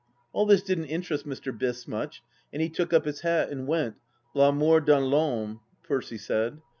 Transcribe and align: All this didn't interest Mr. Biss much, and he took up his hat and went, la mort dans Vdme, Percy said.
All 0.33 0.47
this 0.47 0.63
didn't 0.63 0.85
interest 0.85 1.27
Mr. 1.27 1.55
Biss 1.55 1.87
much, 1.87 2.23
and 2.51 2.59
he 2.59 2.69
took 2.69 2.91
up 2.91 3.05
his 3.05 3.21
hat 3.21 3.49
and 3.51 3.67
went, 3.67 3.97
la 4.33 4.51
mort 4.51 4.87
dans 4.87 5.05
Vdme, 5.05 5.59
Percy 5.83 6.17
said. 6.17 6.59